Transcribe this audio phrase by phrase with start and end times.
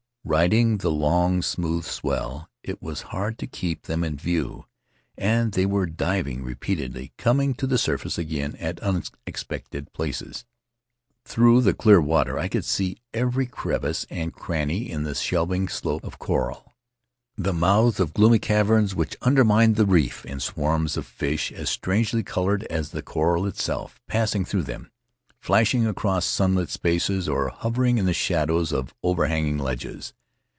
[0.23, 4.65] Riding the long, smooth swell, it was hard to keep them in view,
[5.17, 10.45] and they were diving repeatedly, coming to the surface again at unexpected places.
[11.25, 16.03] Through the clear water I could see every crevice and cranny hi the shelving slope
[16.03, 16.75] of coral;
[17.35, 22.21] the mouths of gloomy caverns which undermined the reef, and swarms of fish, as strangely
[22.21, 24.91] colored as the coral itself, passing through them,
[25.39, 30.13] flashing across sunlit spaces, or hovering in the shadows of overhanging ledges.